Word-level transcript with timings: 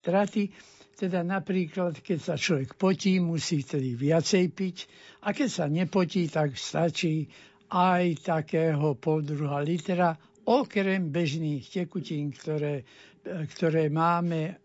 straty. 0.00 0.48
Teda 0.96 1.24
napríklad, 1.24 2.00
keď 2.00 2.18
sa 2.20 2.34
človek 2.36 2.76
potí, 2.76 3.20
musí 3.20 3.64
vtedy 3.64 3.96
viacej 3.96 4.44
piť 4.52 4.76
a 5.24 5.32
keď 5.32 5.48
sa 5.48 5.64
nepotí, 5.68 6.28
tak 6.28 6.56
stačí 6.56 7.24
aj 7.72 8.20
takého 8.20 8.96
poldruha 9.00 9.64
litera, 9.64 10.12
okrem 10.44 11.08
bežných 11.08 11.64
tekutín, 11.72 12.32
ktoré, 12.36 12.84
ktoré 13.24 13.88
máme 13.88 14.60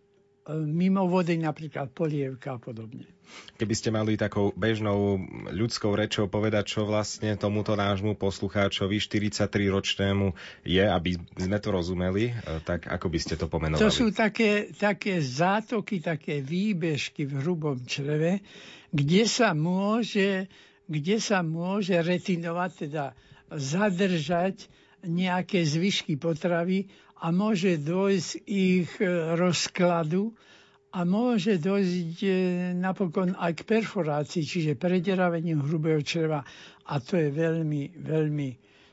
mimo 0.53 1.09
vody, 1.09 1.41
napríklad 1.41 1.89
polievka 1.89 2.57
a 2.57 2.59
podobne. 2.61 3.09
Keby 3.57 3.73
ste 3.73 3.89
mali 3.89 4.13
takou 4.13 4.53
bežnou 4.53 5.17
ľudskou 5.49 5.97
rečou 5.97 6.29
povedať, 6.29 6.77
čo 6.77 6.81
vlastne 6.85 7.33
tomuto 7.33 7.73
nášmu 7.73 8.13
poslucháčovi 8.13 9.01
43-ročnému 9.01 10.37
je, 10.61 10.85
aby 10.85 11.17
sme 11.33 11.57
to 11.57 11.73
rozumeli, 11.73 12.29
e, 12.29 12.33
tak 12.61 12.85
ako 12.85 13.09
by 13.09 13.17
ste 13.17 13.33
to 13.41 13.49
pomenovali? 13.49 13.81
To 13.81 13.89
sú 13.89 14.13
také, 14.13 14.69
také 14.69 15.17
zátoky, 15.17 16.05
také 16.05 16.45
výbežky 16.45 17.25
v 17.25 17.41
hrubom 17.41 17.81
čreve, 17.81 18.45
kde 18.93 19.25
sa 19.25 19.57
môže, 19.57 20.45
kde 20.85 21.17
sa 21.17 21.41
môže 21.41 21.97
retinovať, 21.97 22.71
teda 22.85 23.17
zadržať 23.49 24.69
nejaké 25.01 25.65
zvyšky 25.65 26.17
potravy 26.17 26.89
a 27.25 27.33
môže 27.33 27.81
dôjsť 27.81 28.31
ich 28.45 28.89
e, 29.01 29.09
rozkladu 29.33 30.29
a 30.93 31.01
môže 31.01 31.57
dôjsť 31.57 32.17
e, 32.21 32.29
napokon 32.77 33.33
aj 33.33 33.57
k 33.57 33.65
perforácii, 33.65 34.45
čiže 34.45 34.77
prederaveniu 34.77 35.57
hrubého 35.57 36.05
čreva. 36.05 36.45
A 36.85 37.01
to 37.01 37.17
je 37.17 37.33
veľmi, 37.33 37.97
veľmi 37.97 38.49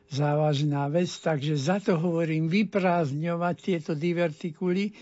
závažná 0.08 0.88
vec, 0.88 1.12
takže 1.12 1.60
za 1.60 1.76
to 1.76 2.00
hovorím 2.00 2.48
vyprázdňovať 2.48 3.54
tieto 3.60 3.92
divertikuly. 3.92 4.96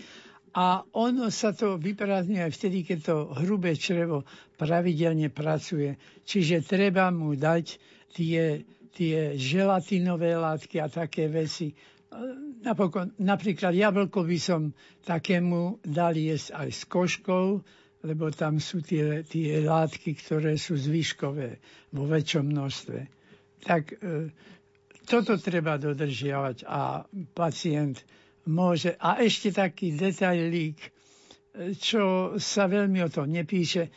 A 0.51 0.83
ono 0.91 1.31
sa 1.31 1.55
to 1.55 1.79
vyprázdňuje 1.79 2.43
aj 2.43 2.51
vtedy, 2.51 2.83
keď 2.83 2.99
to 3.01 3.15
hrubé 3.39 3.79
črevo 3.79 4.27
pravidelne 4.59 5.31
pracuje. 5.31 5.95
Čiže 6.21 6.67
treba 6.67 7.07
mu 7.07 7.39
dať 7.39 7.79
tie, 8.11 8.59
tie 8.91 9.39
želatinové 9.39 10.35
látky 10.35 10.83
a 10.83 10.91
také 10.91 11.31
veci, 11.31 11.71
Napokon, 12.61 13.15
napríklad 13.17 13.71
jablko 13.71 14.21
by 14.21 14.37
som 14.37 14.61
takému 15.01 15.79
dal 15.81 16.11
jesť 16.11 16.53
aj 16.53 16.69
s 16.69 16.81
koškou, 16.83 17.45
lebo 18.03 18.25
tam 18.29 18.59
sú 18.59 18.83
tie, 18.83 19.23
tie 19.23 19.63
látky, 19.63 20.19
ktoré 20.19 20.59
sú 20.59 20.75
zvyškové 20.75 21.57
vo 21.89 22.03
väčšom 22.05 22.45
množstve. 22.45 22.99
Tak 23.63 23.83
e, 23.93 24.29
toto 25.05 25.37
treba 25.37 25.77
dodržiavať 25.77 26.65
a 26.65 27.05
pacient 27.31 28.03
môže... 28.43 28.97
A 28.97 29.21
ešte 29.21 29.53
taký 29.53 29.93
detailík, 29.93 30.77
e, 30.81 30.89
čo 31.73 32.35
sa 32.35 32.65
veľmi 32.65 32.99
o 33.01 33.09
tom 33.09 33.29
nepíše. 33.29 33.87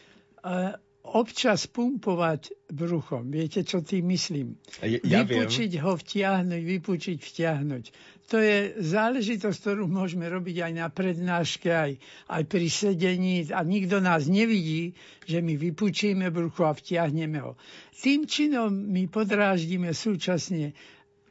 Občas 1.05 1.69
pumpovať 1.69 2.73
bruchom. 2.73 3.29
Viete, 3.29 3.61
čo 3.61 3.85
tým 3.85 4.09
myslím? 4.09 4.57
Ja, 4.81 5.23
vypučiť 5.23 5.71
viem. 5.77 5.83
ho, 5.85 5.93
vtiahnuť, 6.01 6.63
vypučiť, 6.65 7.19
vtiahnuť. 7.21 7.85
To 8.33 8.41
je 8.41 8.81
záležitosť, 8.81 9.59
ktorú 9.61 9.85
môžeme 9.85 10.25
robiť 10.33 10.65
aj 10.65 10.73
na 10.73 10.89
prednáške, 10.89 11.69
aj, 11.69 11.93
aj 12.33 12.43
pri 12.49 12.67
sedení 12.73 13.45
a 13.53 13.61
nikto 13.61 14.01
nás 14.01 14.33
nevidí, 14.33 14.97
že 15.29 15.45
my 15.45 15.61
vypučíme 15.61 16.33
brucho 16.33 16.65
a 16.65 16.73
vtiahneme 16.73 17.37
ho. 17.45 17.61
Tým 17.93 18.25
činom 18.25 18.73
my 18.73 19.05
podráždime 19.13 19.93
súčasne 19.93 20.73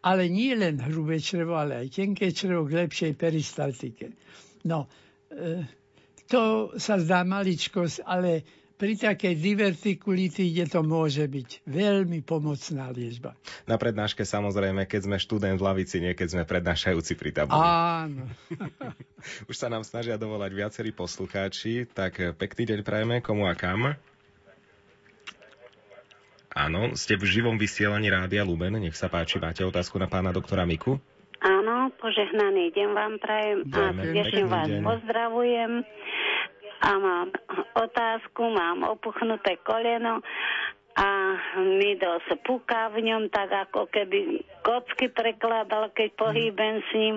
ale 0.03 0.27
nie 0.27 0.51
len 0.51 0.83
hrubé 0.83 1.23
črevo, 1.23 1.55
ale 1.55 1.87
aj 1.87 1.95
tenké 1.95 2.35
črevo 2.35 2.67
k 2.67 2.83
lepšej 2.83 3.15
peristaltike. 3.15 4.11
No, 4.67 4.91
e, 5.31 5.63
to 6.27 6.75
sa 6.75 6.99
zdá 6.99 7.23
maličkosť, 7.23 8.03
ale 8.03 8.43
pri 8.83 8.99
takej 8.99 9.39
divertikulitíde 9.39 10.67
to 10.67 10.83
môže 10.83 11.23
byť 11.23 11.63
veľmi 11.63 12.19
pomocná 12.19 12.91
liečba. 12.91 13.31
Na 13.63 13.79
prednáške 13.79 14.27
samozrejme, 14.27 14.83
keď 14.91 15.07
sme 15.07 15.15
študent 15.23 15.55
v 15.55 15.63
lavici, 15.63 16.03
nie 16.03 16.11
keď 16.11 16.27
sme 16.27 16.43
prednášajúci 16.43 17.15
pri 17.15 17.31
tabuli. 17.31 17.63
Áno. 17.63 18.27
Už 19.49 19.55
sa 19.55 19.71
nám 19.71 19.87
snažia 19.87 20.19
dovolať 20.19 20.51
viacerí 20.51 20.91
poslucháči, 20.91 21.87
tak 21.95 22.19
pekný 22.35 22.75
deň 22.75 22.79
prajeme, 22.83 23.15
komu 23.23 23.47
a 23.47 23.55
kam? 23.55 23.95
Áno, 26.51 26.91
ste 26.99 27.15
v 27.15 27.23
živom 27.23 27.55
vysielaní 27.55 28.11
Rádia 28.11 28.43
Lumen, 28.43 28.83
nech 28.83 28.99
sa 28.99 29.07
páči, 29.07 29.39
máte 29.39 29.63
otázku 29.63 29.95
na 29.95 30.11
pána 30.11 30.35
doktora 30.35 30.67
Miku? 30.67 30.99
Áno, 31.39 31.87
požehnaný 32.03 32.75
deň 32.75 32.89
vám 32.91 33.15
prajem 33.15 33.63
a 33.71 33.95
teším 33.95 34.47
vás 34.51 34.67
deň. 34.67 34.83
pozdravujem 34.83 35.71
a 36.83 36.89
mám 36.99 37.31
otázku, 37.79 38.43
mám 38.51 38.83
opuchnuté 38.83 39.55
koleno 39.63 40.19
a 40.93 41.09
mi 41.57 41.95
dosť 41.95 42.43
puká 42.43 42.91
v 42.91 43.07
ňom, 43.07 43.31
tak 43.31 43.49
ako 43.49 43.87
keby 43.89 44.43
kocky 44.61 45.09
prekladal, 45.09 45.89
keď 45.95 46.09
pohýbem 46.19 46.83
s 46.85 46.89
ním. 46.93 47.15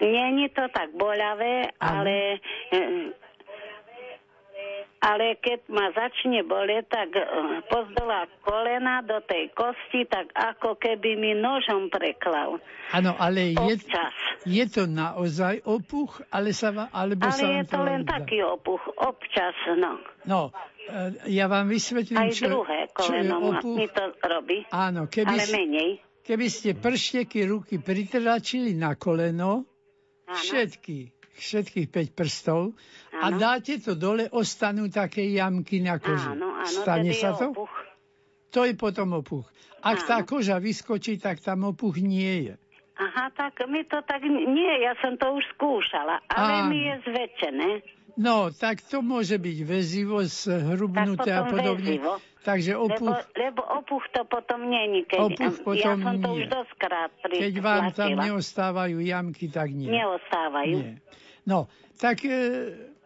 Není 0.00 0.48
to 0.56 0.64
tak 0.72 0.96
boľavé, 0.96 1.76
ale 1.78 2.40
ale 2.72 3.12
keď 5.00 5.60
ma 5.66 5.88
začne 5.90 6.44
bolieť, 6.44 6.84
tak 6.86 7.08
eh, 7.12 7.24
pozdola 7.64 8.28
kolena 8.40 9.00
do 9.00 9.16
tej 9.22 9.48
kosti, 9.50 10.04
tak 10.04 10.28
ako 10.30 10.76
keby 10.76 11.16
mi 11.16 11.32
nožom 11.32 11.88
preklal. 11.88 12.60
Áno, 12.90 13.16
ale 13.16 13.56
je, 13.56 13.80
Občas. 13.80 14.12
je 14.44 14.64
to 14.66 14.84
naozaj 14.84 15.64
opuch, 15.64 16.20
ale 16.28 16.52
sa 16.52 16.68
vám, 16.70 16.88
alebo 16.90 17.24
Ale 17.24 17.32
sa 17.32 17.46
vám 17.46 17.54
je 17.54 17.64
to 17.64 17.78
len 17.80 18.00
zdá? 18.02 18.10
taký 18.12 18.38
opuch, 18.42 18.82
občas, 18.98 19.56
no. 19.72 19.92
No, 20.22 20.40
e, 20.82 21.32
ja 21.32 21.46
vám 21.46 21.64
vysvetlím, 21.64 22.18
Aj 22.18 22.28
čo, 22.28 22.50
druhé 22.50 22.90
čo 22.90 23.08
je 23.08 23.24
koleno 23.24 23.36
opuch. 23.48 23.76
mi 23.78 23.86
to 23.86 24.04
robí, 24.20 24.58
Áno, 24.68 25.06
keby, 25.06 25.32
ale 25.32 25.44
menej. 25.48 25.90
keby 26.20 26.46
ste 26.46 26.74
pršteky 26.74 27.46
ruky 27.46 27.78
pritračili 27.78 28.74
na 28.74 28.98
koleno, 28.98 29.64
Áno. 30.26 30.34
všetky, 30.36 31.19
všetkých 31.40 31.88
5 31.88 32.12
prstov 32.12 32.76
a 33.10 33.26
Áno. 33.26 33.36
dáte 33.36 33.76
to 33.76 33.92
dole, 33.92 34.28
ostanú 34.28 34.86
také 34.86 35.24
jamky 35.26 35.80
na 35.80 35.96
koži. 35.96 36.30
Áno, 36.30 36.52
áno, 36.54 36.68
Stane 36.68 37.10
sa 37.10 37.32
to? 37.32 37.50
opuch. 37.50 37.72
To 38.50 38.62
je 38.62 38.74
potom 38.74 39.16
opuch. 39.16 39.48
Ak 39.80 40.04
Áno. 40.04 40.06
tá 40.06 40.18
koža 40.22 40.56
vyskočí, 40.56 41.16
tak 41.16 41.40
tam 41.40 41.64
opuch 41.66 41.96
nie 41.96 42.50
je. 42.50 42.54
Aha, 42.94 43.32
tak 43.32 43.56
mi 43.64 43.80
to 43.82 43.96
tak, 44.04 44.20
nie, 44.22 44.74
ja 44.78 44.92
som 45.00 45.16
to 45.16 45.32
už 45.32 45.44
skúšala, 45.50 46.20
ale 46.28 46.52
Áno. 46.54 46.68
mi 46.68 46.84
je 46.84 46.94
zväčšené. 47.02 47.70
No, 48.14 48.50
tak 48.50 48.84
to 48.84 49.00
môže 49.00 49.34
byť 49.34 49.58
väzivo, 49.62 50.20
zhrubnuté 50.20 51.32
a 51.32 51.46
podobne. 51.46 51.96
väzivo. 51.96 52.20
Takže 52.40 52.72
Lebo, 52.72 52.88
opuch, 52.88 53.20
lebo 53.34 53.60
opuch 53.62 54.04
to 54.10 54.24
potom 54.24 54.64
není, 54.64 55.04
keď 55.04 55.18
Opuch 55.22 55.44
ja 55.76 55.92
potom 55.92 55.96
som 55.98 56.14
to 56.18 56.28
nie. 56.28 56.34
už 56.34 56.44
doskrát 56.48 57.10
pri, 57.20 57.34
keď 57.38 57.54
vám 57.60 57.84
tam 57.92 58.10
neostávajú 58.16 58.96
jamky, 58.98 59.46
tak 59.46 59.68
nie. 59.70 59.92
Neostávajú. 59.92 60.76
Nie. 60.80 60.92
No, 61.46 61.68
tak 61.96 62.24
e, 62.24 62.36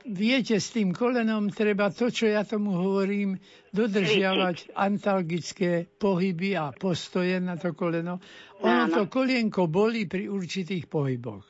viete, 0.04 0.60
s 0.60 0.70
tým 0.74 0.92
kolenom 0.92 1.48
treba 1.48 1.90
to, 1.90 2.10
čo 2.10 2.28
ja 2.28 2.44
tomu 2.44 2.74
hovorím, 2.74 3.38
dodržiavať 3.72 4.74
antalgické 4.76 5.86
pohyby 5.86 6.54
a 6.54 6.70
postoje 6.70 7.40
na 7.40 7.56
to 7.56 7.72
koleno. 7.72 8.20
Ono 8.60 8.84
to 8.90 9.06
kolienko 9.08 9.66
bolí 9.66 10.04
pri 10.06 10.28
určitých 10.28 10.86
pohyboch. 10.86 11.44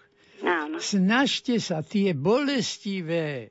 Snažte 0.79 1.57
sa 1.63 1.81
tie 1.81 2.13
bolestivé 2.13 3.49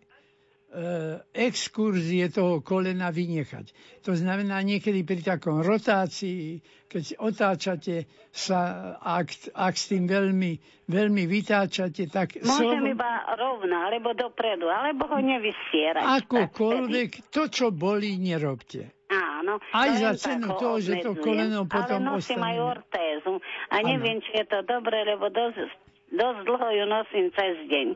exkurzie 1.31 2.27
toho 2.27 2.59
kolena 2.59 3.09
vynechať. 3.09 3.69
To 4.01 4.13
znamená 4.13 4.57
niekedy 4.59 5.01
pri 5.01 5.21
takom 5.21 5.61
rotácii, 5.61 6.59
keď 6.87 7.03
otáčate 7.19 8.05
sa, 8.29 8.59
ak, 8.97 9.53
ak 9.53 9.73
s 9.73 9.85
tým 9.87 10.05
veľmi, 10.05 10.57
veľmi 10.87 11.23
vytáčate, 11.25 12.05
tak 12.07 12.41
Môžem 12.41 12.73
slovo- 12.73 12.89
iba 12.89 13.11
rovno, 13.33 13.75
alebo 13.75 14.13
dopredu, 14.13 14.65
alebo 14.65 15.05
ho 15.07 15.19
nevystierať. 15.19 16.01
tak 16.01 16.25
akokoľvek, 16.25 17.09
to, 17.29 17.43
čo 17.47 17.69
bolí, 17.69 18.17
nerobte. 18.17 18.89
Áno. 19.09 19.61
Aj 19.69 19.93
za 19.93 20.17
cenu 20.17 20.49
ho 20.49 20.57
toho, 20.57 20.77
že 20.79 20.97
to 20.99 21.13
koleno 21.13 21.69
potom 21.69 22.01
Ale 22.01 22.17
nosím 22.17 22.41
ostane- 22.41 22.49
aj 22.49 22.57
ortézu. 22.81 23.33
A 23.69 23.75
neviem, 23.79 24.17
či 24.19 24.31
je 24.33 24.45
to 24.49 24.59
dobre, 24.63 25.05
lebo 25.05 25.29
dosť, 25.29 25.69
dosť 26.09 26.39
dlho 26.43 26.67
ju 26.71 26.83
nosím 26.89 27.25
cez 27.29 27.55
deň. 27.63 27.87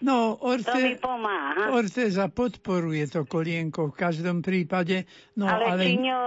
No, 0.00 0.34
To 0.34 0.48
mi 0.48 0.56
orte, 0.56 0.96
pomáha. 0.96 1.70
ortéza 1.70 2.26
podporuje 2.26 3.04
to 3.06 3.24
kolienko 3.24 3.88
v 3.88 3.94
každom 3.94 4.40
prípade, 4.40 5.04
no 5.34 5.44
ale, 5.44 5.64
ale, 5.70 5.82
či 5.84 6.00
ňo 6.00 6.20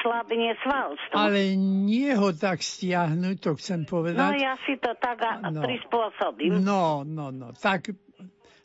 slabne 0.00 0.54
svalstvo. 0.58 1.14
ale 1.14 1.58
nie 1.58 2.10
ho 2.10 2.30
tak 2.30 2.58
stiahnuť, 2.58 3.36
to 3.38 3.50
chcem 3.56 3.82
No 3.82 3.90
povedať. 3.90 4.38
ja 4.38 4.54
si 4.62 4.78
to 4.78 4.94
tak 4.96 5.18
No. 5.50 5.60
prispôsobím. 5.60 6.62
No, 6.62 7.02
no, 7.02 7.30
no. 7.30 7.50
Tak 7.52 7.90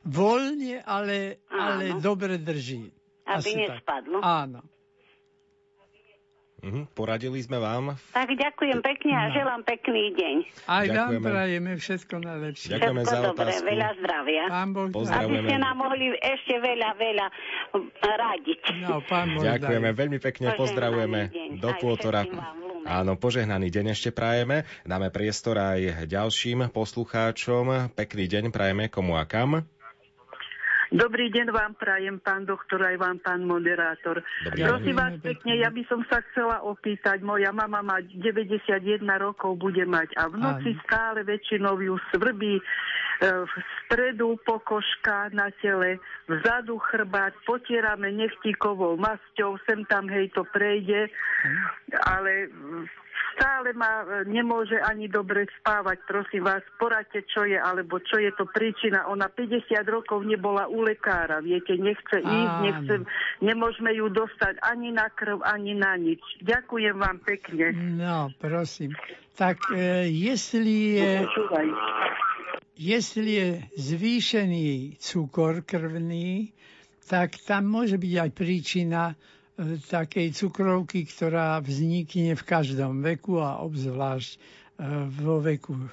voľne, 0.04 0.80
ale, 0.80 1.42
ale 1.50 1.92
Áno. 1.92 2.00
dobre 2.00 2.38
drží. 2.38 2.94
Aby 3.25 3.36
Asi 3.36 3.51
tak. 3.51 3.62
nespadlo. 3.75 4.18
Áno. 4.22 4.62
Uh-huh. 6.57 6.89
Poradili 6.98 7.38
sme 7.38 7.62
vám. 7.62 7.94
Tak 8.18 8.33
ďakujem 8.33 8.81
pekne 8.81 9.13
a 9.13 9.30
no. 9.30 9.33
želám 9.38 9.62
pekný 9.62 10.09
deň. 10.18 10.36
Aj 10.65 10.86
vám 10.89 11.21
prajeme 11.21 11.71
všetko 11.77 12.15
najlepšie. 12.18 12.69
Ďakujeme 12.74 13.01
všetko 13.06 13.13
za 13.13 13.19
dobre, 13.21 13.50
otázku. 13.54 13.65
veľa 13.69 13.89
zdravia. 14.01 14.44
Pán 14.50 14.69
Boh 14.74 14.89
Aby 14.89 15.36
ste 15.45 15.56
nám 15.62 15.75
mohli 15.77 16.06
ešte 16.18 16.56
veľa, 16.57 16.89
veľa 16.98 17.27
radiť. 18.01 18.62
No, 18.81 19.06
pán 19.06 19.38
Boh 19.38 19.45
Ďakujeme 19.45 19.89
daj. 19.94 19.98
veľmi 20.01 20.18
pekne, 20.18 20.48
pozdravujeme 20.57 21.21
do 21.62 21.69
Pôtora. 21.77 22.25
Áno, 22.88 23.19
požehnaný 23.19 23.68
deň 23.69 23.94
ešte 23.94 24.09
prajeme. 24.15 24.65
Dáme 24.81 25.13
priestor 25.13 25.62
aj 25.62 26.09
ďalším 26.09 26.74
poslucháčom. 26.74 27.94
Pekný 27.94 28.25
deň 28.25 28.44
prajeme 28.50 28.89
komu 28.89 29.19
a 29.19 29.30
kam. 29.30 29.62
Dobrý 30.88 31.28
deň 31.28 31.51
vám 31.51 31.75
prajem, 31.75 32.16
pán 32.24 32.48
doktor, 32.48 32.80
aj 32.80 32.95
vám, 32.95 33.19
pán 33.19 33.44
moderátor. 33.44 34.24
Dobrý 34.48 34.63
Prosím 34.63 34.95
vás 34.95 35.13
pekne, 35.19 35.60
ja 35.60 35.68
by 35.68 35.84
som 35.92 36.00
sa 36.07 36.24
chcela 36.31 36.63
opýtať, 36.63 37.19
moja 37.28 37.51
mama 37.51 37.84
má 37.84 38.00
91 38.00 39.04
rokov, 39.19 39.60
bude 39.60 39.84
mať 39.84 40.16
a 40.16 40.31
v 40.31 40.39
noci 40.39 40.72
Áno. 40.72 40.81
stále 40.88 41.19
väčšinou 41.28 41.75
ju 41.84 42.00
svrbí 42.16 42.56
e, 42.56 42.63
v 43.28 43.54
stredu 43.84 44.39
pokožka 44.48 45.28
na 45.36 45.51
tele, 45.60 46.00
vzadu 46.31 46.80
chrbát, 46.80 47.36
potierame 47.44 48.07
nechtíkovou 48.16 48.95
masťou, 48.95 49.60
sem 49.68 49.83
tam 49.92 50.07
hej 50.07 50.31
to 50.31 50.48
prejde, 50.56 51.12
ale 52.07 52.48
stále 53.38 53.69
ma 53.78 54.01
e, 54.01 54.25
nemôže 54.25 54.81
ani 54.81 55.06
dobre 55.06 55.45
spávať. 55.62 56.01
Prosím 56.10 56.50
vás, 56.50 56.66
poradte, 56.81 57.22
čo 57.30 57.45
je, 57.45 57.56
alebo 57.56 58.01
čo 58.01 58.18
je 58.18 58.34
to 58.34 58.50
príčina. 58.50 59.06
Ona 59.06 59.30
50 59.30 59.78
rokov 59.86 60.25
nebola 60.25 60.66
u 60.66 60.81
lekára, 60.81 61.39
viete, 61.39 61.78
nechce 61.78 62.18
ísť, 62.18 62.56
nechce, 62.66 62.95
nemôžeme 63.45 63.94
ju 63.94 64.10
dostať 64.10 64.57
ani 64.66 64.89
na 64.89 65.07
krv, 65.13 65.45
ani 65.45 65.78
na 65.78 65.94
nič. 65.95 66.19
Ďakujem 66.42 66.98
vám 66.98 67.22
pekne. 67.22 67.78
No, 67.78 68.34
prosím. 68.42 68.98
Tak 69.38 69.62
e, 69.69 70.10
jestli 70.10 70.98
je, 70.98 71.12
jestli 72.74 73.31
je 73.38 73.48
zvýšený 73.78 74.98
cukor 74.98 75.62
krvný, 75.62 76.57
tak 77.06 77.38
tam 77.45 77.69
môže 77.69 78.01
byť 78.01 78.13
aj 78.18 78.30
príčina 78.33 79.01
takej 79.89 80.38
cukrovky, 80.38 81.09
ktorá 81.09 81.57
vznikne 81.59 82.38
v 82.38 82.44
každom 82.45 83.01
veku 83.01 83.42
a 83.42 83.57
obzvlášť 83.65 84.31
e, 84.31 84.39
vo 85.18 85.42
veku 85.42 85.74
e, 85.74 85.89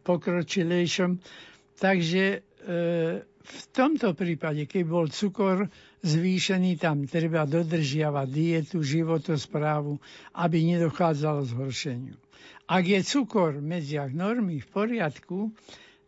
pokročilejšom. 0.00 1.20
Takže 1.76 2.24
e, 2.32 2.38
v 3.46 3.62
tomto 3.70 4.16
prípade, 4.16 4.64
keď 4.64 4.82
bol 4.88 5.06
cukor 5.12 5.68
zvýšený, 6.00 6.80
tam 6.80 7.04
treba 7.04 7.44
dodržiavať 7.44 8.26
dietu, 8.26 8.80
životosprávu, 8.80 10.00
aby 10.34 10.56
nedochádzalo 10.66 11.44
zhoršeniu. 11.46 12.16
Ak 12.66 12.82
je 12.82 12.98
cukor 13.04 13.60
v 13.60 13.76
medziach 13.76 14.10
normy 14.10 14.58
v 14.58 14.66
poriadku, 14.66 15.54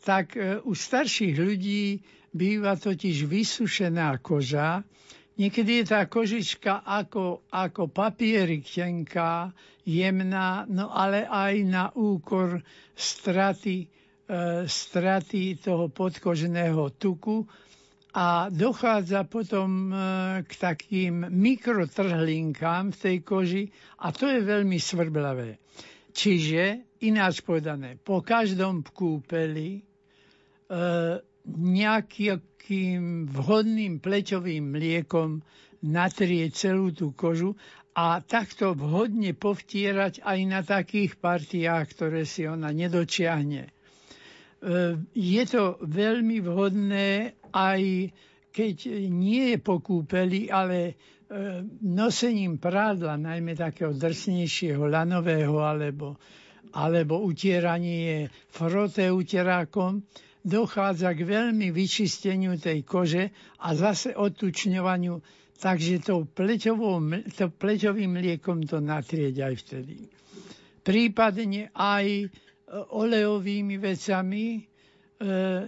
tak 0.03 0.35
u 0.67 0.73
starších 0.75 1.37
ľudí 1.37 2.03
býva 2.33 2.75
totiž 2.75 3.27
vysušená 3.27 4.19
koža. 4.19 4.83
Niekedy 5.39 5.87
je 5.87 5.95
tá 5.95 6.03
kožička 6.11 6.83
ako, 6.83 7.47
ako 7.55 7.87
papierik 7.87 8.67
tenká, 8.67 9.55
jemná, 9.87 10.67
no 10.67 10.91
ale 10.91 11.31
aj 11.31 11.55
na 11.63 11.85
úkor 11.95 12.59
straty, 12.93 13.87
e, 13.87 13.87
straty 14.67 15.63
toho 15.63 15.95
podkožného 15.95 16.91
tuku 16.99 17.47
a 18.19 18.51
dochádza 18.51 19.23
potom 19.31 19.89
e, 19.89 19.95
k 20.43 20.53
takým 20.59 21.31
mikrotrhlinkám 21.31 22.91
v 22.91 22.99
tej 22.99 23.17
koži 23.23 23.65
a 24.03 24.11
to 24.11 24.27
je 24.27 24.43
veľmi 24.43 24.77
svrblavé. 24.77 25.63
Čiže, 26.11 26.83
ináč 27.07 27.47
povedané, 27.47 27.95
po 27.95 28.27
každom 28.27 28.83
kúpeli 28.83 29.79
e, 29.79 29.83
nejakým 31.49 33.01
vhodným 33.27 33.99
pleťovým 33.99 34.65
mliekom 34.69 35.41
natrieť 35.81 36.51
celú 36.69 36.93
tú 36.93 37.15
kožu 37.15 37.57
a 37.95 38.21
takto 38.21 38.75
vhodne 38.75 39.33
povtierať 39.33 40.23
aj 40.23 40.39
na 40.45 40.61
takých 40.63 41.17
partiách, 41.17 41.87
ktoré 41.95 42.23
si 42.23 42.45
ona 42.45 42.71
nedočiahne. 42.71 43.67
E, 43.67 43.71
Je 45.15 45.43
to 45.47 45.81
veľmi 45.83 46.39
vhodné 46.39 47.33
aj 47.51 47.83
keď 48.49 48.77
nie 49.07 49.55
je 49.55 49.59
po 49.61 49.79
kúpeli, 49.79 50.51
ale 50.51 50.79
e, 50.83 50.93
nosením 51.79 52.59
prádla, 52.59 53.15
najmä 53.15 53.55
takého 53.55 53.95
drsnejšieho, 53.95 54.83
lanového 54.83 55.63
alebo, 55.63 56.19
alebo 56.75 57.23
utieranie 57.23 58.27
froté 58.51 59.15
uterákom, 59.15 60.03
dochádza 60.45 61.13
k 61.13 61.27
veľmi 61.27 61.71
vyčisteniu 61.71 62.57
tej 62.57 62.87
kože 62.87 63.31
a 63.61 63.75
zase 63.75 64.15
odtučňovaniu, 64.15 65.19
takže 65.59 66.01
tou 66.01 66.25
to 66.25 67.47
pleťovým 67.51 68.11
mliekom 68.15 68.63
to 68.63 68.79
natrieť 68.79 69.35
aj 69.43 69.55
vtedy. 69.59 69.97
Prípadne 70.81 71.69
aj 71.75 72.07
e, 72.07 72.27
olejovými 72.71 73.77
vecami, 73.77 74.45
e, 74.57 74.61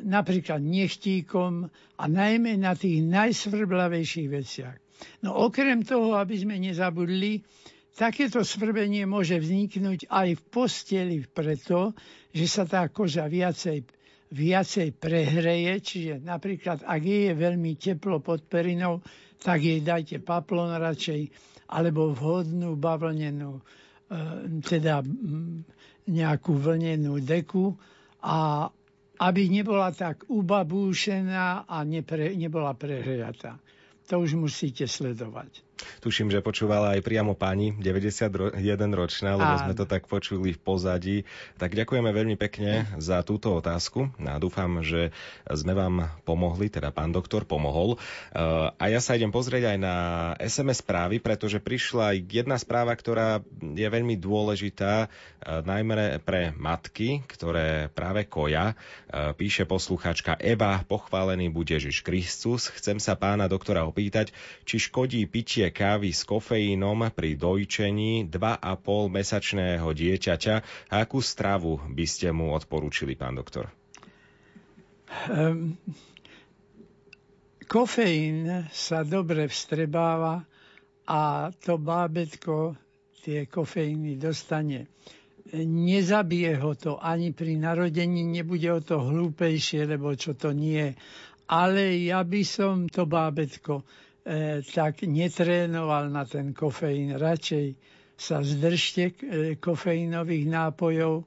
napríklad 0.00 0.62
nechtíkom 0.62 1.66
a 1.98 2.04
najmä 2.06 2.56
na 2.56 2.72
tých 2.72 3.04
najsvrblavejších 3.04 4.28
veciach. 4.30 4.76
No 5.26 5.36
okrem 5.44 5.84
toho, 5.84 6.16
aby 6.16 6.40
sme 6.40 6.56
nezabudli, 6.56 7.42
takéto 7.92 8.40
svrbenie 8.40 9.04
môže 9.04 9.36
vzniknúť 9.36 10.08
aj 10.08 10.28
v 10.38 10.42
posteli 10.48 11.16
preto, 11.26 11.92
že 12.32 12.46
sa 12.46 12.64
tá 12.64 12.86
koža 12.88 13.28
viacej, 13.28 13.84
viacej 14.30 14.94
prehreje, 14.94 15.72
čiže 15.82 16.14
napríklad 16.22 16.86
ak 16.86 17.02
je 17.02 17.34
veľmi 17.34 17.74
teplo 17.74 18.22
pod 18.22 18.46
perinou, 18.46 19.02
tak 19.42 19.64
jej 19.66 19.82
dajte 19.82 20.22
paplon 20.22 20.70
radšej, 20.78 21.30
alebo 21.70 22.14
vhodnú 22.14 22.78
bavlnenú, 22.78 23.58
e, 23.58 23.62
teda 24.62 25.02
nejakú 26.10 26.52
vlnenú 26.58 27.22
deku 27.22 27.74
a 28.22 28.68
aby 29.20 29.42
nebola 29.52 29.92
tak 29.92 30.24
ubabúšená 30.32 31.68
a 31.68 31.76
nebola 31.84 32.72
prehriatá. 32.72 33.60
To 34.08 34.24
už 34.24 34.34
musíte 34.34 34.88
sledovať. 34.88 35.69
Tuším, 36.00 36.28
že 36.28 36.44
počúvala 36.44 36.96
aj 36.96 37.00
priamo 37.00 37.32
pani, 37.32 37.72
91 37.76 38.56
ročná, 38.92 39.36
lebo 39.36 39.54
Áno. 39.56 39.62
sme 39.64 39.74
to 39.76 39.88
tak 39.88 40.04
počuli 40.06 40.52
v 40.52 40.60
pozadí. 40.60 41.16
Tak 41.56 41.72
ďakujeme 41.72 42.12
veľmi 42.12 42.36
pekne 42.36 42.84
za 43.00 43.24
túto 43.24 43.56
otázku. 43.56 44.12
A 44.20 44.36
dúfam, 44.36 44.84
že 44.84 45.10
sme 45.48 45.72
vám 45.72 46.12
pomohli, 46.28 46.68
teda 46.68 46.92
pán 46.92 47.10
doktor 47.10 47.48
pomohol. 47.48 47.96
Uh, 48.30 48.70
A 48.76 48.92
ja 48.92 49.00
sa 49.00 49.16
idem 49.16 49.32
pozrieť 49.32 49.72
aj 49.72 49.78
na 49.80 49.96
SMS 50.36 50.84
správy, 50.84 51.18
pretože 51.18 51.62
prišla 51.62 52.16
jedna 52.16 52.60
správa, 52.60 52.92
ktorá 52.92 53.40
je 53.60 53.88
veľmi 53.88 54.20
dôležitá, 54.20 55.08
uh, 55.08 55.64
najmä 55.64 56.20
pre 56.20 56.52
matky, 56.54 57.24
ktoré 57.24 57.88
práve 57.90 58.28
koja. 58.28 58.76
Uh, 59.08 59.32
Píše 59.32 59.64
posluchačka 59.64 60.36
Eva, 60.36 60.84
pochválený 60.84 61.48
buď 61.48 61.80
Ježiš 61.80 62.04
Kristus. 62.04 62.68
Chcem 62.76 63.00
sa 63.00 63.16
pána 63.16 63.48
doktora 63.48 63.88
opýtať, 63.88 64.34
či 64.68 64.76
škodí 64.76 65.24
pitie 65.24 65.69
kávy 65.70 66.14
s 66.14 66.22
kofeínom 66.26 67.08
pri 67.14 67.34
dojčení 67.34 68.28
2,5 68.28 69.10
mesačného 69.10 69.88
dieťaťa 69.90 70.54
akú 70.92 71.18
stravu 71.18 71.80
by 71.90 72.04
ste 72.06 72.30
mu 72.30 72.52
odporúčili, 72.54 73.18
pán 73.18 73.38
doktor? 73.38 73.70
Um, 75.26 75.74
kofeín 77.66 78.70
sa 78.70 79.02
dobre 79.02 79.50
vstrebáva 79.50 80.46
a 81.10 81.50
to 81.50 81.78
bábetko 81.78 82.78
tie 83.22 83.50
kofeíny 83.50 84.16
dostane. 84.16 84.86
Nezabije 85.58 86.62
ho 86.62 86.78
to 86.78 87.02
ani 87.02 87.34
pri 87.34 87.58
narodení, 87.58 88.22
nebude 88.22 88.70
o 88.70 88.78
to 88.78 89.02
hlúpejšie, 89.02 89.82
lebo 89.90 90.14
čo 90.14 90.38
to 90.38 90.54
nie. 90.54 90.94
Ale 91.50 91.98
ja 92.06 92.22
by 92.22 92.42
som 92.46 92.86
to 92.86 93.10
bábetko 93.10 93.82
tak 94.74 95.02
netrénoval 95.02 96.06
na 96.10 96.22
ten 96.24 96.54
kofeín. 96.54 97.18
Radšej 97.18 97.66
sa 98.14 98.44
zdržte 98.44 99.04
e, 99.04 99.12
kofeínových 99.56 100.46
nápojov 100.46 101.24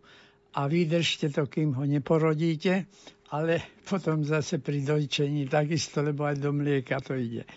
a 0.54 0.62
vydržte 0.70 1.34
to, 1.34 1.50
kým 1.50 1.74
ho 1.74 1.84
neporodíte, 1.84 2.86
ale 3.34 3.82
potom 3.82 4.22
zase 4.22 4.62
pri 4.62 4.86
dojčení 4.86 5.50
takisto, 5.50 6.06
lebo 6.06 6.30
aj 6.30 6.38
do 6.38 6.54
mlieka 6.54 7.02
to 7.02 7.18
ide. 7.18 7.50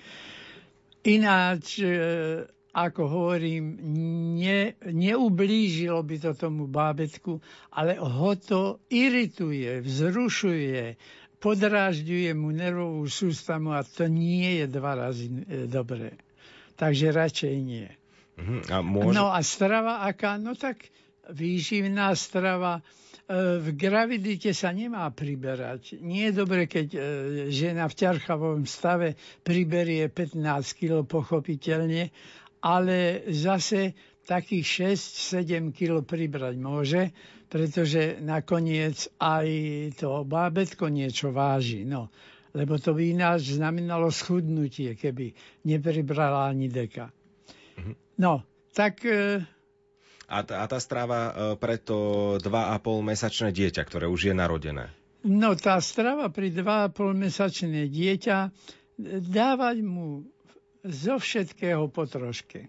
Ináč, 1.05 1.85
e, 1.85 1.93
ako 2.73 3.03
hovorím, 3.09 3.77
ne, 4.37 4.73
neublížilo 4.85 6.01
by 6.03 6.17
to 6.19 6.33
tomu 6.35 6.69
bábetku, 6.69 7.41
ale 7.73 7.97
ho 7.97 8.33
to 8.37 8.81
irituje, 8.89 9.81
vzrušuje, 9.81 10.97
podrážďuje 11.41 12.33
mu 12.33 12.51
nervovú 12.51 13.05
sústavu 13.07 13.73
a 13.73 13.85
to 13.85 14.09
nie 14.09 14.63
je 14.63 14.67
dva 14.69 14.93
razy 14.97 15.27
e, 15.29 15.69
dobré. 15.69 16.17
Takže 16.77 17.13
radšej 17.13 17.57
nie. 17.61 17.89
Uh-huh. 18.37 18.61
A 18.69 18.85
môže... 18.85 19.17
No 19.17 19.33
a 19.33 19.41
strava 19.41 20.05
aká? 20.05 20.37
No 20.37 20.53
tak 20.53 20.93
výživná 21.31 22.15
strava, 22.15 22.81
e, 22.81 22.83
v 23.59 23.69
gravidite 23.75 24.55
sa 24.55 24.71
nemá 24.71 25.09
priberať. 25.11 25.99
Nie 26.01 26.31
je 26.31 26.39
dobre, 26.45 26.71
keď 26.71 26.89
e, 26.95 27.01
žena 27.51 27.91
v 27.91 27.99
ťarchavom 27.99 28.63
stave 28.69 29.19
priberie 29.43 30.07
15 30.13 30.39
kg 30.79 31.03
pochopiteľne, 31.03 32.13
ale 32.63 33.27
zase 33.31 33.95
takých 34.27 34.99
6-7 34.99 35.71
kg 35.71 36.03
pribrať 36.03 36.55
môže, 36.59 37.15
pretože 37.47 38.19
nakoniec 38.19 39.07
aj 39.23 39.49
to 40.03 40.27
bábetko 40.27 40.91
niečo 40.91 41.31
váži. 41.31 41.87
No, 41.87 42.11
lebo 42.51 42.75
to 42.83 42.91
by 42.93 43.15
ináč 43.15 43.55
znamenalo 43.55 44.11
schudnutie, 44.11 44.99
keby 44.99 45.31
nepribrala 45.63 46.51
ani 46.51 46.67
deka. 46.67 47.15
Mhm. 47.79 47.93
No, 48.19 48.43
tak... 48.75 49.07
E, 49.07 49.47
a 50.27 50.43
tá, 50.43 50.59
a 50.59 50.67
tá 50.67 50.79
strava 50.83 51.31
e, 51.31 51.33
pre 51.55 51.79
to 51.79 52.35
2,5 52.43 52.83
mesačné 53.07 53.55
dieťa, 53.55 53.83
ktoré 53.87 54.11
už 54.11 54.33
je 54.33 54.35
narodené? 54.35 54.91
No, 55.23 55.55
tá 55.55 55.79
strava 55.79 56.27
pri 56.35 56.51
2,5 56.51 57.15
mesačné 57.15 57.87
dieťa 57.87 58.39
e, 58.43 58.51
dávať 59.23 59.87
mu 59.87 60.27
zo 60.83 61.15
všetkého 61.19 61.87
potroške. 61.91 62.67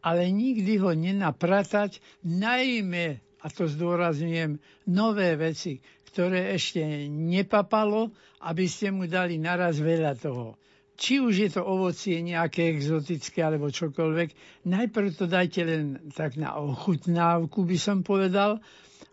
Ale 0.00 0.30
nikdy 0.30 0.78
ho 0.78 0.94
nenapratať, 0.94 1.98
najmä, 2.22 3.18
a 3.42 3.46
to 3.50 3.66
zdôrazňujem, 3.66 4.58
nové 4.86 5.34
veci, 5.34 5.78
ktoré 6.08 6.54
ešte 6.54 6.82
nepapalo, 7.06 8.10
aby 8.42 8.64
ste 8.66 8.90
mu 8.90 9.06
dali 9.06 9.38
naraz 9.38 9.78
veľa 9.78 10.18
toho. 10.18 10.58
Či 10.98 11.22
už 11.22 11.34
je 11.46 11.50
to 11.54 11.62
ovocie 11.62 12.18
nejaké 12.18 12.74
exotické 12.74 13.38
alebo 13.46 13.70
čokoľvek, 13.70 14.28
najprv 14.66 15.08
to 15.14 15.30
dajte 15.30 15.62
len 15.62 16.10
tak 16.10 16.34
na 16.34 16.58
ochutnávku, 16.58 17.62
by 17.62 17.78
som 17.78 18.02
povedal, 18.02 18.58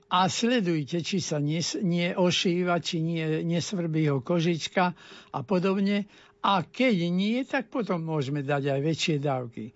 a 0.10 0.30
sledujte, 0.30 1.02
či 1.02 1.18
sa 1.18 1.42
neošíva, 1.42 2.78
či 2.80 3.02
nie, 3.02 3.42
nesvrbí 3.42 4.06
ho 4.10 4.22
kožička 4.22 4.94
a 5.34 5.40
podobne. 5.42 6.06
A 6.46 6.62
keď 6.62 7.10
nie, 7.10 7.42
tak 7.42 7.74
potom 7.74 8.06
môžeme 8.06 8.46
dať 8.46 8.78
aj 8.78 8.80
väčšie 8.86 9.18
dávky. 9.18 9.74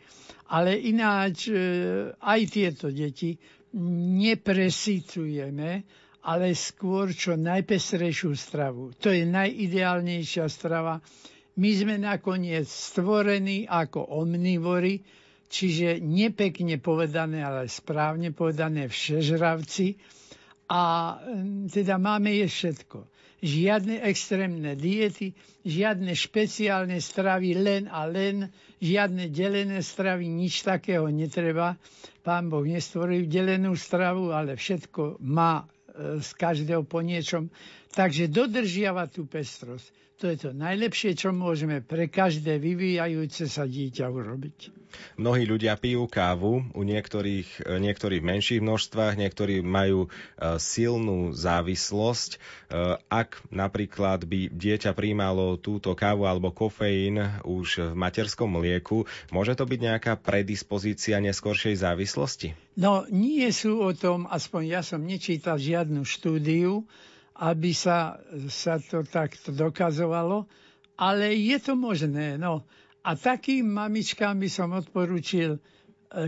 Ale 0.54 0.78
ináč 0.78 1.50
e, 1.50 1.58
aj 2.14 2.40
tieto 2.46 2.94
deti 2.94 3.34
nepresicujeme, 4.22 5.70
ale 6.22 6.54
skôr 6.54 7.10
čo 7.10 7.34
najpestrejšiu 7.34 8.32
stravu. 8.38 8.94
To 9.02 9.10
je 9.10 9.26
najideálnejšia 9.26 10.46
strava, 10.46 11.02
my 11.60 11.70
sme 11.76 12.00
nakoniec 12.00 12.72
stvorení 12.72 13.68
ako 13.68 14.00
omnivory, 14.24 15.04
čiže 15.52 16.00
nepekne 16.00 16.80
povedané, 16.80 17.44
ale 17.44 17.68
správne 17.68 18.32
povedané 18.32 18.88
všežravci. 18.88 20.00
A 20.70 21.18
teda 21.74 21.98
máme 21.98 22.30
je 22.40 22.48
všetko. 22.48 23.10
Žiadne 23.40 24.04
extrémne 24.06 24.76
diety, 24.76 25.32
žiadne 25.64 26.12
špeciálne 26.12 27.00
stravy 27.00 27.56
len 27.56 27.88
a 27.88 28.06
len, 28.06 28.52
žiadne 28.78 29.32
delené 29.32 29.80
stravy, 29.82 30.28
nič 30.28 30.62
takého 30.62 31.08
netreba. 31.08 31.80
Pán 32.22 32.52
Boh 32.52 32.62
nestvoril 32.62 33.26
delenú 33.26 33.74
stravu, 33.74 34.30
ale 34.30 34.60
všetko 34.60 35.24
má 35.24 35.64
e, 35.64 35.66
z 36.20 36.30
každého 36.36 36.84
po 36.84 37.00
niečom. 37.00 37.48
Takže 37.90 38.30
dodržiava 38.30 39.08
tú 39.10 39.26
pestrosť. 39.26 39.90
To 40.20 40.28
je 40.28 40.36
to 40.36 40.52
najlepšie, 40.52 41.16
čo 41.16 41.32
môžeme 41.32 41.80
pre 41.80 42.12
každé 42.12 42.60
vyvíjajúce 42.60 43.48
sa 43.48 43.64
dieťa 43.64 44.12
urobiť. 44.12 44.80
Mnohí 45.16 45.48
ľudia 45.48 45.80
pijú 45.80 46.12
kávu, 46.12 46.60
u 46.76 46.82
niektorých, 46.84 47.64
e, 47.64 47.80
niektorých 47.80 48.20
v 48.20 48.30
menších 48.36 48.60
množstvách, 48.60 49.16
niektorí 49.16 49.64
majú 49.64 50.08
e, 50.08 50.10
silnú 50.60 51.32
závislosť. 51.32 52.36
E, 52.36 52.38
ak 53.08 53.48
napríklad 53.48 54.28
by 54.28 54.52
dieťa 54.52 54.92
príjmalo 54.92 55.56
túto 55.56 55.96
kávu 55.96 56.28
alebo 56.28 56.52
kofeín 56.52 57.24
už 57.48 57.94
v 57.94 57.96
materskom 57.96 58.60
mlieku, 58.60 59.08
môže 59.32 59.56
to 59.56 59.64
byť 59.64 59.80
nejaká 59.80 60.14
predispozícia 60.20 61.24
neskoršej 61.24 61.80
závislosti? 61.80 62.60
No 62.76 63.08
nie 63.08 63.48
sú 63.56 63.80
o 63.80 63.96
tom, 63.96 64.28
aspoň 64.28 64.62
ja 64.68 64.82
som 64.84 65.00
nečítal 65.00 65.56
žiadnu 65.56 66.04
štúdiu, 66.04 66.84
aby 67.40 67.72
sa, 67.72 68.20
sa 68.48 68.76
to 68.78 69.02
takto 69.02 69.50
dokazovalo, 69.50 70.44
ale 70.96 71.32
je 71.32 71.58
to 71.58 71.74
možné. 71.74 72.36
No. 72.36 72.68
A 73.00 73.16
takým 73.16 73.72
mamičkám 73.72 74.36
by 74.36 74.50
som 74.52 74.76
odporúčil 74.76 75.56
e, 75.56 75.60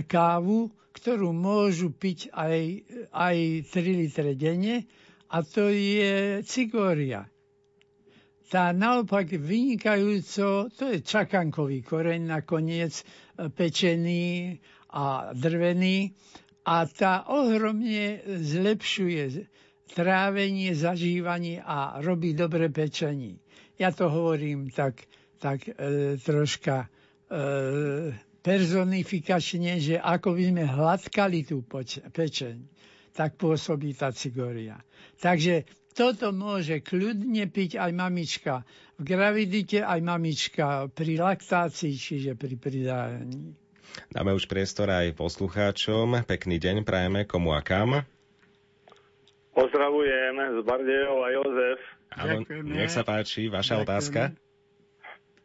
kávu, 0.02 0.72
ktorú 0.92 1.36
môžu 1.36 1.92
piť 1.92 2.32
aj, 2.32 2.88
aj 3.12 3.38
3 3.68 4.02
litre 4.02 4.32
denne, 4.34 4.88
a 5.28 5.44
to 5.44 5.68
je 5.68 6.40
cigória. 6.44 7.28
Tá 8.48 8.72
naopak 8.72 9.32
vynikajúco, 9.32 10.68
to 10.70 10.84
je 10.92 11.00
čakankový 11.00 11.84
koreň 11.84 12.32
nakoniec, 12.32 13.04
e, 13.36 13.52
pečený 13.52 14.56
a 14.92 15.36
drvený, 15.36 16.16
a 16.62 16.86
tá 16.86 17.26
ohromne 17.28 18.22
zlepšuje 18.28 19.50
trávenie, 19.92 20.72
zažívanie 20.72 21.60
a 21.60 22.00
robí 22.00 22.32
dobre 22.32 22.72
pečenie. 22.72 23.40
Ja 23.76 23.92
to 23.92 24.08
hovorím 24.08 24.72
tak, 24.72 25.04
tak 25.42 25.68
e, 25.68 26.16
troška 26.22 26.86
e, 26.86 26.88
personifikačne, 28.42 29.78
že 29.78 29.96
ako 29.98 30.38
by 30.38 30.44
sme 30.54 30.64
hladkali 30.66 31.40
tú 31.46 31.62
pečeň, 32.14 32.56
tak 33.12 33.36
pôsobí 33.36 33.92
tá 33.94 34.10
cigoria. 34.16 34.80
Takže 35.20 35.68
toto 35.92 36.32
môže 36.32 36.80
kľudne 36.80 37.52
piť 37.52 37.76
aj 37.76 37.92
mamička 37.92 38.64
v 38.96 39.04
gravidite, 39.04 39.84
aj 39.84 40.00
mamička 40.00 40.88
pri 40.88 41.20
laktácii, 41.20 41.94
čiže 42.00 42.32
pri 42.40 42.56
pridávaní. 42.56 43.54
Dáme 44.08 44.32
už 44.32 44.48
priestor 44.48 44.88
aj 44.88 45.20
poslucháčom. 45.20 46.24
Pekný 46.24 46.64
deň 46.64 46.88
prajeme 46.88 47.28
komu 47.28 47.52
a 47.52 47.60
kam. 47.60 48.08
Pozdravujem 49.52 50.34
z 50.40 50.58
Bardejov 50.64 51.18
a 51.24 51.30
Jozef. 51.36 51.80
Áno, 52.16 52.44
nech 52.64 52.92
sa 52.92 53.04
páči, 53.04 53.52
vaša 53.52 53.84
Ďakujeme. 53.84 53.88
otázka. 53.88 54.22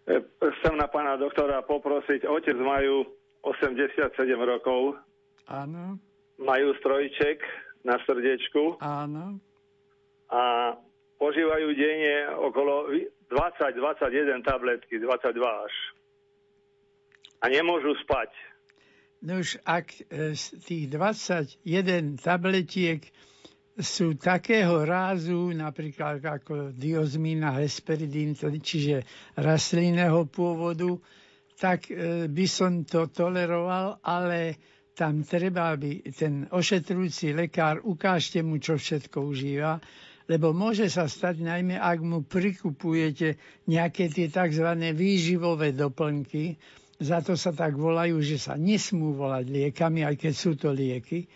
E, 0.06 0.14
chcem 0.62 0.74
na 0.78 0.86
pána 0.86 1.18
doktora 1.18 1.62
poprosiť, 1.66 2.26
otec 2.26 2.54
majú 2.58 3.06
87 3.42 4.14
rokov. 4.38 4.98
Áno. 5.50 5.98
Majú 6.38 6.74
strojček 6.82 7.42
na 7.86 7.98
srdiečku. 8.02 8.78
Áno. 8.82 9.38
A 10.30 10.74
požívajú 11.18 11.70
denne 11.74 12.34
okolo 12.34 12.90
20-21 13.30 14.42
tabletky, 14.42 14.98
22 15.02 15.38
až. 15.42 15.74
A 17.42 17.50
nemôžu 17.50 17.94
spať. 18.02 18.30
No 19.22 19.42
už 19.42 19.58
ak 19.66 19.90
e, 20.10 20.34
z 20.38 20.44
tých 20.62 20.84
21 20.92 22.20
tabletiek 22.20 23.02
sú 23.76 24.16
takého 24.16 24.88
rázu, 24.88 25.52
napríklad 25.52 26.24
ako 26.24 26.72
diozmín 26.72 27.44
a 27.44 27.60
hesperidín, 27.60 28.32
čiže 28.36 29.04
rastlinného 29.36 30.24
pôvodu, 30.32 30.96
tak 31.60 31.92
e, 31.92 32.24
by 32.24 32.46
som 32.48 32.88
to 32.88 33.12
toleroval, 33.12 34.00
ale 34.00 34.56
tam 34.96 35.20
treba, 35.20 35.76
aby 35.76 36.00
ten 36.08 36.48
ošetrujúci 36.48 37.36
lekár 37.36 37.84
ukážte 37.84 38.40
mu, 38.40 38.56
čo 38.56 38.80
všetko 38.80 39.28
užíva, 39.28 39.76
lebo 40.24 40.56
môže 40.56 40.88
sa 40.88 41.04
stať, 41.04 41.44
najmä 41.44 41.76
ak 41.76 42.00
mu 42.00 42.24
prikupujete 42.24 43.36
nejaké 43.68 44.08
tie 44.08 44.32
tzv. 44.32 44.68
výživové 44.96 45.76
doplnky, 45.76 46.56
za 46.96 47.20
to 47.20 47.36
sa 47.36 47.52
tak 47.52 47.76
volajú, 47.76 48.24
že 48.24 48.40
sa 48.40 48.56
nesmú 48.56 49.12
volať 49.12 49.52
liekami, 49.52 50.00
aj 50.00 50.16
keď 50.16 50.32
sú 50.32 50.56
to 50.56 50.72
lieky, 50.72 51.28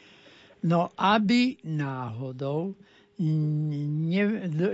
No 0.63 0.93
aby 0.97 1.57
náhodou 1.65 2.77
ne, 3.21 4.25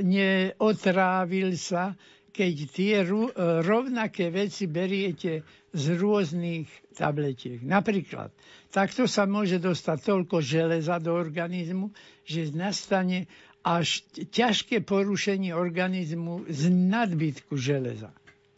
neotrávil 0.02 1.54
sa, 1.54 1.94
keď 2.30 2.54
tie 2.68 2.94
rovnaké 3.64 4.28
veci 4.28 4.68
beriete 4.68 5.40
z 5.72 5.84
rôznych 5.96 6.68
tabletiek. 6.92 7.60
Napríklad, 7.60 8.28
takto 8.68 9.08
sa 9.08 9.24
môže 9.24 9.56
dostať 9.56 9.98
toľko 10.04 10.36
železa 10.40 11.00
do 11.00 11.16
organizmu, 11.16 11.90
že 12.22 12.52
nastane 12.52 13.24
až 13.64 14.04
ťažké 14.30 14.84
porušenie 14.84 15.50
organizmu 15.50 16.46
z 16.46 16.70
nadbytku 16.70 17.56
železa. 17.56 18.12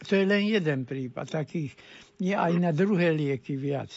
To 0.05 0.13
je 0.15 0.23
len 0.23 0.45
jeden 0.45 0.85
prípad, 0.85 1.43
takých 1.43 1.73
je 2.19 2.35
aj 2.35 2.53
na 2.55 2.69
druhé 2.69 3.11
lieky 3.11 3.55
viac. 3.55 3.89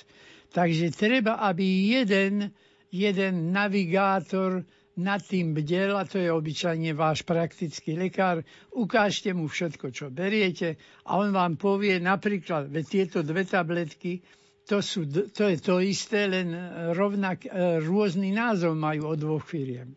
Takže 0.51 0.89
treba, 0.91 1.43
aby 1.43 1.63
jeden 2.01 2.55
jeden 2.93 3.51
navigátor 3.51 4.63
nad 4.93 5.25
tým 5.25 5.57
bdel, 5.57 5.97
a 5.97 6.05
to 6.05 6.21
je 6.21 6.29
obyčajne 6.29 6.93
váš 6.93 7.25
praktický 7.25 7.97
lekár, 7.97 8.45
ukážte 8.77 9.33
mu 9.33 9.49
všetko, 9.49 9.89
čo 9.89 10.13
beriete 10.13 10.77
a 11.09 11.17
on 11.17 11.33
vám 11.33 11.57
povie 11.57 11.97
napríklad, 11.97 12.69
že 12.69 12.85
tieto 12.85 13.25
dve 13.25 13.49
tabletky 13.49 14.21
to, 14.69 14.85
sú, 14.85 15.09
to 15.09 15.49
je 15.49 15.59
to 15.59 15.81
isté, 15.81 16.29
len 16.29 16.55
rovnak, 16.95 17.49
e, 17.49 17.83
rôzny 17.83 18.31
názov 18.31 18.79
majú 18.79 19.11
od 19.11 19.19
dvoch 19.19 19.43
firiem. 19.43 19.97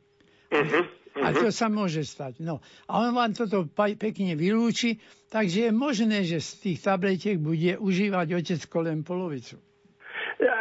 Uh-huh. 0.49 0.87
A 1.15 1.31
to 1.31 1.47
sa 1.47 1.71
môže 1.71 2.03
stať. 2.03 2.43
No. 2.43 2.59
A 2.91 3.07
on 3.07 3.15
vám 3.15 3.31
toto 3.31 3.67
pekne 3.75 4.35
vylúči, 4.35 4.99
takže 5.31 5.69
je 5.69 5.71
možné, 5.71 6.27
že 6.27 6.43
z 6.43 6.51
tých 6.59 6.79
tabletiek 6.83 7.39
bude 7.39 7.79
užívať 7.79 8.27
otecko 8.35 8.77
len 8.83 8.99
polovicu. 9.05 9.55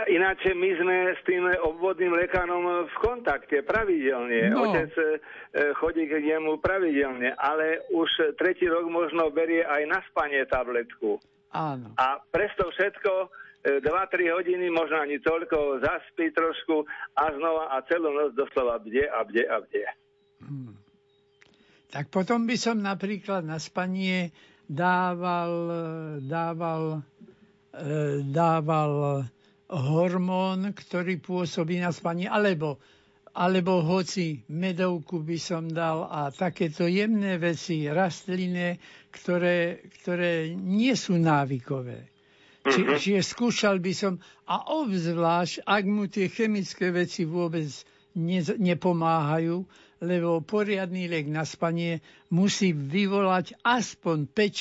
Ináč 0.07 0.47
my 0.55 0.71
sme 0.79 0.97
s 1.19 1.21
tým 1.27 1.51
obvodným 1.67 2.15
lekárom 2.15 2.87
v 2.87 2.97
kontakte 3.03 3.67
pravidelne. 3.67 4.55
No. 4.55 4.71
Otec 4.71 4.95
e, 4.95 5.07
chodí 5.75 6.07
k 6.07 6.23
nemu 6.23 6.63
pravidelne, 6.63 7.35
ale 7.35 7.83
už 7.91 8.39
tretí 8.39 8.71
rok 8.71 8.87
možno 8.87 9.35
berie 9.35 9.67
aj 9.67 9.83
na 9.91 9.99
spanie 10.07 10.47
tabletku. 10.47 11.19
Áno. 11.51 11.91
A 11.99 12.23
presto 12.23 12.71
všetko 12.71 13.13
2-3 13.83 13.83
e, 13.83 14.31
hodiny, 14.31 14.67
možno 14.71 15.03
ani 15.03 15.19
toľko, 15.19 15.83
zaspí 15.83 16.31
trošku 16.31 16.87
a 17.19 17.35
znova 17.35 17.75
a 17.75 17.83
celú 17.91 18.15
noc 18.15 18.39
doslova 18.39 18.79
bde 18.79 19.11
a 19.11 19.21
bde 19.27 19.43
a 19.43 19.57
bde. 19.59 19.85
Hmm. 20.39 20.75
Tak 21.91 22.15
potom 22.15 22.47
by 22.47 22.55
som 22.55 22.79
napríklad 22.79 23.43
na 23.43 23.59
spanie 23.59 24.31
dával, 24.71 25.51
dával, 26.23 27.03
e, 27.75 28.23
dával 28.23 29.27
hormón, 29.73 30.77
ktorý 30.77 31.21
pôsobí 31.21 31.81
na 31.81 31.89
spanie, 31.89 32.29
alebo, 32.29 32.77
alebo 33.33 33.81
hoci 33.81 34.45
medovku 34.53 35.25
by 35.25 35.39
som 35.41 35.65
dal 35.73 36.05
a 36.07 36.29
takéto 36.29 36.85
jemné 36.85 37.41
veci, 37.41 37.89
rastlinné, 37.89 38.77
ktoré, 39.09 39.89
ktoré 40.01 40.53
nie 40.53 40.93
sú 40.93 41.17
návykové. 41.17 42.13
Či, 42.65 42.81
mhm. 42.81 42.97
čiže 42.97 43.23
skúšal 43.25 43.81
by 43.81 43.93
som, 43.93 44.17
a 44.49 44.73
obzvlášť, 44.73 45.65
ak 45.69 45.85
mu 45.85 46.09
tie 46.09 46.33
chemické 46.33 46.93
veci 46.93 47.29
vôbec 47.29 47.69
ne, 48.17 48.41
nepomáhajú, 48.41 49.65
lebo 50.05 50.45
poriadny 50.45 51.09
liek 51.09 51.29
na 51.29 51.49
spanie 51.49 52.05
musí 52.29 52.77
vyvolať 52.77 53.57
aspoň 53.65 54.29
5 54.29 54.53